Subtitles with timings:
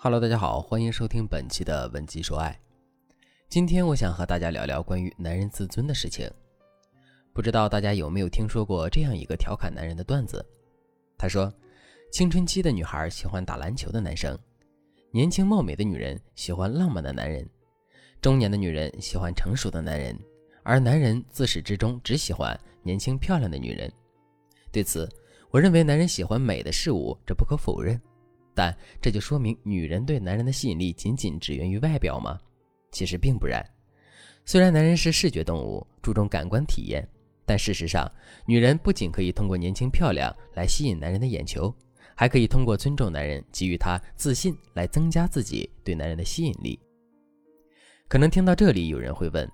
[0.00, 2.56] Hello，大家好，欢迎收听本期的文姬说爱。
[3.48, 6.30] 今天我想和大家聊聊关于男人自尊的事情。
[7.32, 10.46] 不知道大家有没有听说过这样一个调侃男人的段子？
[11.18, 11.52] 他说，
[12.12, 14.38] 青春期的女孩喜欢打篮球的男生，
[15.10, 17.44] 年轻貌美的女人喜欢浪漫的男人，
[18.20, 20.16] 中年的女人喜欢成熟的男人，
[20.62, 23.92] 而男人自始至终只喜欢年轻漂亮的女人。
[24.70, 25.08] 对此，
[25.50, 28.00] 我认为男人喜欢美的事物，这不可否认。
[28.58, 32.36] 但这就说明女人对男人的吸引力仅仅只源于外表吗？
[32.90, 33.64] 其实并不然。
[34.44, 37.08] 虽然男人是视觉动物，注重感官体验，
[37.46, 38.10] 但事实上，
[38.46, 41.72] 女人不仅可以通过年轻漂亮来吸引男人的眼球，
[42.16, 46.76] 还可以通过尊重男人、给予他自信来增加自己对男人的吸引力。
[48.08, 49.48] 可能听到这里，有人会问：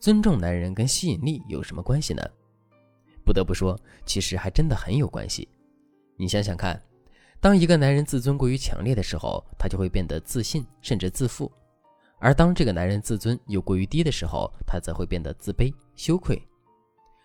[0.00, 2.28] 尊重男人跟吸引力有什么关系呢？
[3.24, 5.48] 不得不说，其实还真的很有关系。
[6.16, 6.82] 你想想看。
[7.40, 11.50] 当一个男人自尊过于强烈的时候，他就会变得自信，甚至自负；
[12.18, 16.42] 而当这个男人自尊又过于低的时候，他则会变得自卑、羞愧。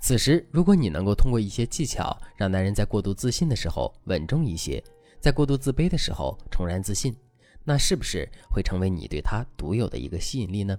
[0.00, 4.82] 此时，如果你能够通过一些技巧，让男人在过度自信的时候稳重一些，
[5.20, 7.16] 在过度自卑的时候重燃自信，
[7.64, 10.78] 那是不是会成为你对他独有的一个吸引力呢？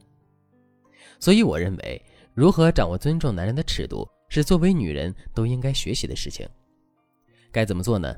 [1.19, 1.99] 所以，我认为，
[2.35, 6.47] 如何掌握尊重男人的尺度，是作为女人都应该学习的事情。
[7.51, 8.15] 该怎么做呢？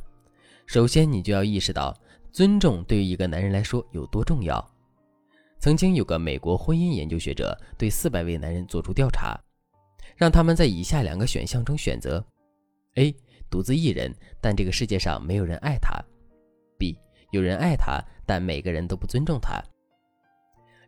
[0.67, 1.97] 首先，你就要意识到
[2.29, 4.63] 尊重对于一个男人来说有多重要。
[5.59, 9.39] 曾经有个美国婚姻研究学者对四百位男人做出调查，
[10.17, 12.23] 让他们在以下两个选项中选择
[12.95, 13.15] ：A.
[13.49, 16.03] 独自一人，但这个世界上没有人爱他
[16.77, 16.97] ；B.
[17.31, 19.63] 有人爱他，但每个人都不尊重他。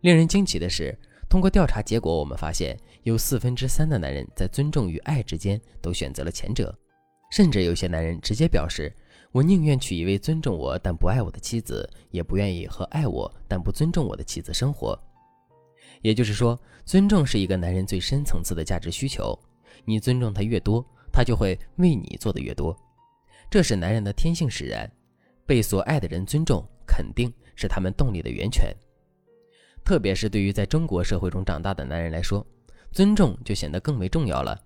[0.01, 0.93] 令人惊奇的是，
[1.29, 6.77] 通过调查结果，我们发现有四分之三的男人在尊重与爱之间都选择了前者，
[7.31, 8.93] 甚至有些男人直接表示。
[9.31, 14.99] 我宁愿娶一位尊重我但不爱我的妻子，也不愿意和爱我但不尊重我的妻子生活。
[16.01, 19.37] 也就是说，尊重是一个男人最深层次的价值需求。
[19.85, 22.75] 你尊重他越多，他就会为你做的越多。
[23.51, 24.89] 这是男人的天性使然。
[25.45, 28.75] 被所爱的人尊重，肯定是他们动力的源泉。
[29.83, 32.45] 特别是对于在中国社会中长大的男人来说，
[32.91, 34.59] 尊重就显得更为重要了。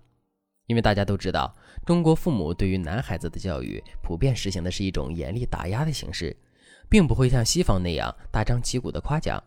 [0.66, 1.54] 因为大家都知道，
[1.84, 6.34] 中国父母对于男孩子的教育普遍实行的是一种严厉打压的形式，
[6.88, 9.42] 并不会像西方那样大张旗鼓的夸奖。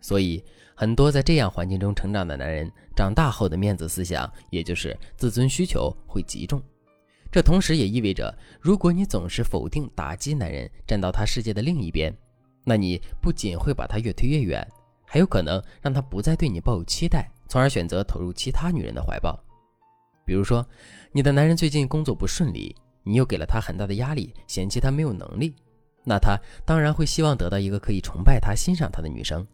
[0.00, 0.44] 所以，
[0.74, 6.62] 很多在这样环境中成长的男人，长大后的面子思想，也就是自尊需求会极重。
[7.32, 12.16] 这同时也意味着，如果你总是否定、打击男人，站到他世界的另一边，
[12.62, 14.64] 那你不仅会把他越推越远，
[15.04, 19.36] 还有可能让他不再对你抱有期待，从而选择投入其他女人的怀抱。
[20.26, 20.66] 比如说，
[21.12, 25.54] 你的男人最近工作不顺利，你又给了他很大的压力，嫌弃他没有能力，
[26.04, 29.46] 那他当然会希望得到一个可以崇拜他、欣赏他的女生。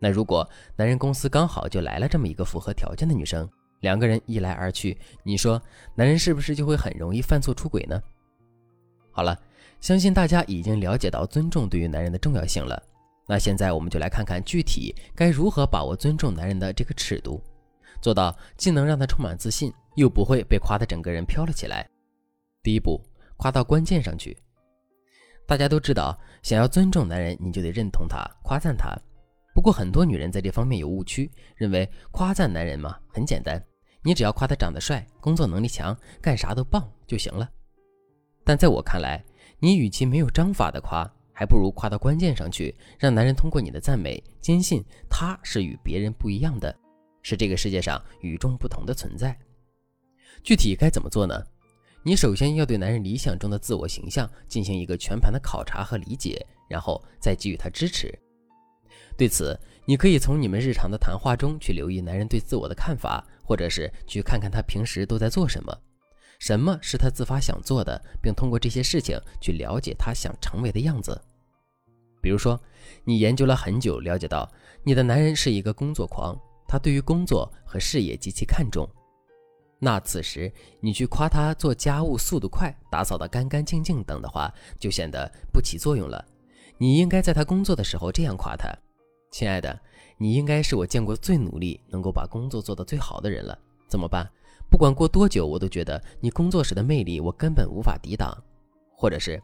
[0.00, 3.48] 那如果男人公司刚好就来了这么一个符合条件的女生，
[3.80, 5.62] 两个人一来二去，你说
[5.94, 8.02] 男人是不是就会很容易犯错出轨呢？
[9.12, 9.38] 好了，
[9.80, 12.82] 相信大家已经了解到尊重对于男人的重要性了。
[13.26, 17.40] 那现在我们就来看看具体该如何把握尊重男人的这个尺度，
[18.00, 19.72] 做到既能让他充满自信。
[19.94, 21.84] 又不会被夸得整个人飘了起来。
[22.62, 23.04] 第一步，
[23.36, 24.38] 夸到关键上去。
[25.44, 28.96] 大家都知道，想要尊重男人，你就得认同他，夸赞他。
[29.52, 33.60] 不过很多女人在这方面有误区，认为夸赞男人嘛很简单，
[34.00, 37.50] 你只要夸他长得帅、工作能力强、干啥都棒就行了。
[38.44, 39.20] 但在我看来，
[39.58, 46.72] 你与其没有章法的夸，还不如夸到关键上去，让男人通过你的赞美，坚信他是与别人不一样的，
[47.28, 49.38] 是这个世界上与众不同的存在。
[50.42, 51.34] 具体该怎么做呢？
[52.02, 58.18] 你首先要对男人理想中的自我形象进行一个全盘的考察和理解，然后再给予他支持。
[59.14, 65.78] 对此，你可以从你们日常的谈话中去留意男人对自我的看法，或者是去看看他平时都在做什么，
[66.38, 71.20] 什么是他自发想做的，并通过这些事情去了解他想成为的样子。
[72.22, 72.58] 比如说，
[73.04, 74.50] 你研究了很久，了解到
[74.82, 76.38] 你的男人是一个工作狂，
[76.68, 78.88] 他对于工作和事业极其看重。
[79.80, 86.24] 那此时你去夸他做家务速度快、打扫得干干净净等的话，就显得不起作用了。
[86.76, 88.68] 你应该在他工作的时候这样夸他
[89.32, 89.80] ：“亲爱的，
[90.16, 93.58] 你应该是我见过最努力、能够把工作做得最好的人了。
[93.88, 94.28] 怎么办？
[94.70, 98.36] 不管过多久，我都觉得你工作时的魅力我根本无法抵挡。”
[98.94, 99.40] 或者是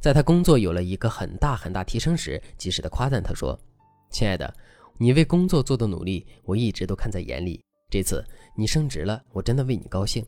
[0.00, 3.56] 在他工作有了一个很大很大提升时，及时的夸赞他说
[4.10, 4.52] ：“亲爱的，
[4.98, 8.22] 你为工作做的努力，我一直都看在眼里。”这次
[8.54, 10.22] 你升职了，我真的为你高兴。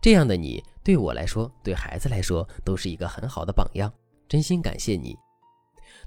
[0.00, 3.92] 这样的你对我来说，对孩子来说，都是一个很好的榜样。
[4.26, 5.14] 真心感谢你。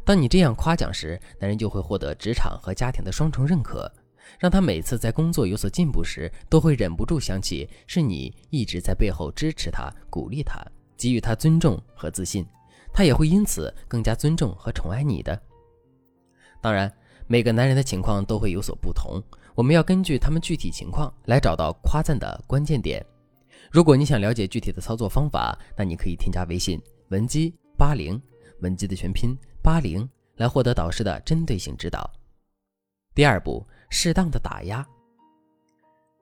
[0.04, 3.92] 当你这样夸奖时，男人就会获得职场和家庭的双重认可，
[4.40, 10.66] 让他每次在工作有所进步时，都会忍不住想起是你一直在背后支持他、鼓励他，
[10.98, 12.46] 给予他尊重和自信，
[12.92, 15.40] 他也会因此更加尊重和宠爱你的。
[16.62, 16.92] 当然，
[17.30, 19.22] 每个男人的情况都会有所不同，
[19.54, 23.06] 我们要根据他们具体情况来找到夸赞的关键点。
[23.70, 28.22] 如果你想了解具体的操作方法，那你可以添加微信文姬八零，
[28.62, 32.10] 文姬的全拼八零，来获得导师的针对性指导。
[33.14, 34.88] 第二步，适当的打压。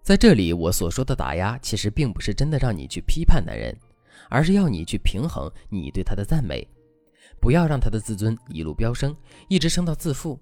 [0.02, 3.78] 在这里，我所说的打压，其实并不是真的让你去批判男人，
[4.28, 6.68] 而是要你去平衡你对他的赞美，
[7.40, 9.16] 不要让他的自尊一路飙升，
[9.50, 10.40] 一直升到自负。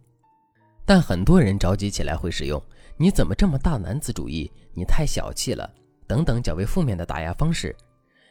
[0.86, 2.62] 但很多人着急起来会使用
[2.98, 4.52] “你怎么这么大男子主义？
[4.74, 5.70] 你太小气了”。
[6.06, 7.74] 等等较为负面的打压方式，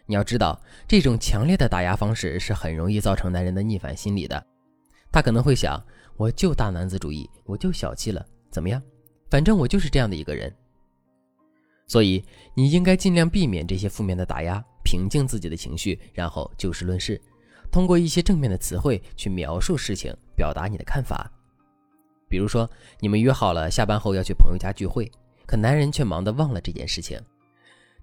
[0.05, 4.47] 你要知道，这种强烈的打压方式是很容易造成男人的逆反心理的。
[5.11, 5.83] 他可能会想：
[6.17, 8.81] 我就大男子主义，我就小气了，怎么样？
[9.31, 10.55] 反正我就是这样的一个人。
[11.87, 12.23] 所以，
[12.55, 17.21] 你应该尽量避免这些负面的打压，平静自己的情绪，然后就事论事，
[17.71, 21.29] 通过一些正面的词汇去描述事情，表达你的看法。
[22.33, 22.67] 比如说，
[22.99, 25.13] 你们约好了下班后要去朋友家聚会，
[25.45, 27.21] 可男人却忙得忘了这件事情。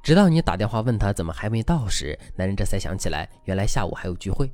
[0.03, 4.47] 直到你打电话问他怎么还没到时，男人这才想起来，原来下午还有聚会。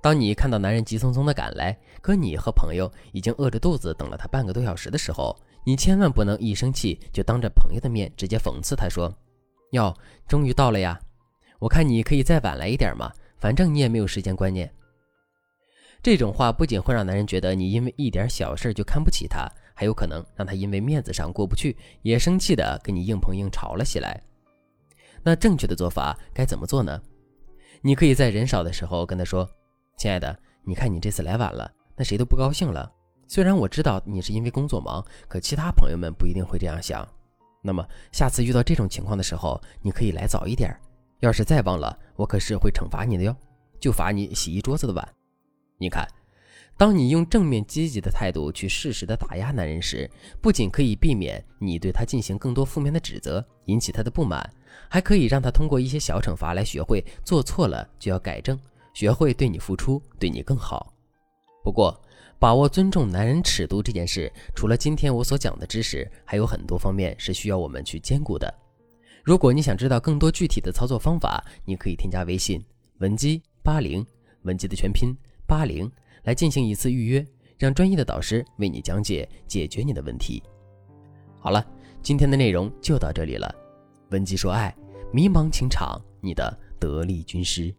[0.00, 9.12] 当你看到男人急匆匆地赶来，可你和朋友已经饿着肚子等了他半个多小时的时候，你千万不能一生气就当着朋友的面直接讽刺他说
[9.74, 9.92] ：“哟，
[10.28, 10.96] 终于到了呀！
[11.58, 14.72] 我看你可以再晚来一点嘛，反正你也没有时间观念。”
[16.04, 24.22] 这种话不仅会让男人觉得你因为一点小事就看不起他，还有可能让他因为面子上过不去，也生气的跟你硬碰硬吵了起来。
[25.22, 27.00] 那正确的做法该怎么做呢？
[27.80, 29.48] 你可以在人少的时候跟他说
[29.96, 32.92] ：“亲爱的，你看你这次来晚了，那谁都不高兴了。
[33.26, 37.08] 虽然我知道你是因为工作忙，可其他朋友们不一定会这样想。
[37.62, 40.70] 那么下次遇到这种情况的时候，你可以来早一点。
[41.20, 43.34] 要是再忘了，我可是会惩罚你的哟，
[43.80, 45.08] 就罚你洗一桌子的碗。
[45.84, 46.08] 你看。”
[46.76, 50.10] 当你用正面积极的态度去适时的打压男人时，
[50.40, 54.44] 不仅可以避免你对他进行更多负面的指责，引起他的不满，
[54.88, 58.58] 还可以让他通过一些小惩罚来学会做错了就要改正，
[58.92, 60.92] 学会对你付出，对你更好。
[61.62, 61.96] 不过，
[62.40, 68.52] 把握尊重男人尺度这件事，除了今天我所讲的知识，还有很多方面是需要我们去兼顾的。
[69.22, 72.60] 如果你想知道更多具体的操作方法，你可以添加微信
[72.98, 74.04] 文姬八零，
[74.42, 75.16] 文姬的全拼
[75.54, 75.90] 八零。
[76.24, 77.22] 来进行一次预约，
[77.58, 80.42] 让专业的导师为你讲解解决你的问题。
[81.38, 81.62] 好了，
[82.02, 83.54] 今天的内容就到这里了。
[84.08, 84.74] 文姬说爱，
[85.12, 87.70] 迷茫情场，你的得力军师。